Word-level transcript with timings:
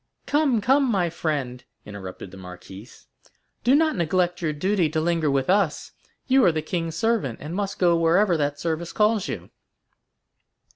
"Come, 0.25 0.61
come, 0.61 0.85
my 0.85 1.11
friend," 1.11 1.63
interrupted 1.85 2.31
the 2.31 2.35
marquise, 2.37 3.05
"do 3.63 3.75
not 3.75 3.95
neglect 3.95 4.41
your 4.41 4.51
duty 4.51 4.89
to 4.89 4.99
linger 4.99 5.29
with 5.29 5.47
us. 5.47 5.91
You 6.25 6.43
are 6.43 6.51
the 6.51 6.63
king's 6.63 6.95
servant, 6.95 7.37
and 7.39 7.53
must 7.53 7.77
go 7.77 7.95
wherever 7.95 8.35
that 8.35 8.59
service 8.59 8.93
calls 8.93 9.27
you." 9.27 9.51